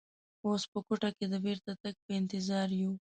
[0.45, 2.93] اوس په کوټه کې د بېرته تګ په انتظار یو.